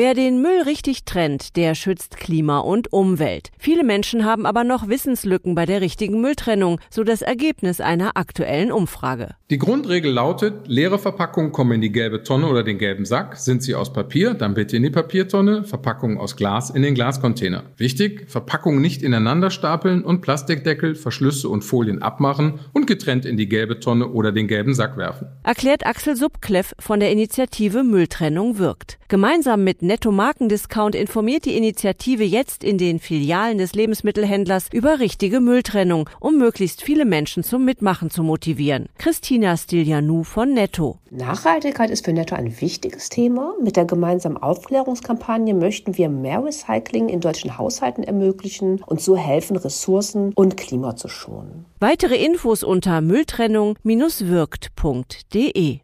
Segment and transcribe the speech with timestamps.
[0.00, 3.50] Wer den Müll richtig trennt, der schützt Klima und Umwelt.
[3.58, 8.70] Viele Menschen haben aber noch Wissenslücken bei der richtigen Mülltrennung, so das Ergebnis einer aktuellen
[8.70, 9.30] Umfrage.
[9.50, 13.38] Die Grundregel lautet, leere Verpackungen kommen in die gelbe Tonne oder den gelben Sack.
[13.38, 17.64] Sind sie aus Papier, dann bitte in die Papiertonne, Verpackungen aus Glas in den Glascontainer.
[17.76, 23.48] Wichtig, Verpackungen nicht ineinander stapeln und Plastikdeckel, Verschlüsse und Folien abmachen und getrennt in die
[23.48, 25.26] gelbe Tonne oder den gelben Sack werfen.
[25.42, 28.97] Erklärt Axel Subkleff von der Initiative Mülltrennung wirkt.
[29.10, 35.40] Gemeinsam mit Netto Markendiscount informiert die Initiative jetzt in den Filialen des Lebensmittelhändlers über richtige
[35.40, 38.90] Mülltrennung, um möglichst viele Menschen zum Mitmachen zu motivieren.
[38.98, 40.98] Christina Stiljanou von Netto.
[41.10, 43.54] Nachhaltigkeit ist für Netto ein wichtiges Thema.
[43.62, 49.56] Mit der gemeinsamen Aufklärungskampagne möchten wir mehr Recycling in deutschen Haushalten ermöglichen und so helfen,
[49.56, 51.64] Ressourcen und Klima zu schonen.
[51.80, 55.78] Weitere Infos unter Mülltrennung-wirkt.de